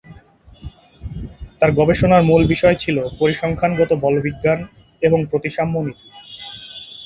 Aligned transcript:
তার 1.59 1.71
গবেষণার 1.71 2.23
মূল 2.23 2.41
বিষয় 2.47 2.75
ছিল 2.75 2.97
পরিসংখ্যানগত 3.19 3.91
বলবিজ্ঞান 4.03 4.59
এবং 5.01 5.19
প্রতিসাম্য 5.25 5.75
নীতি। 5.79 6.07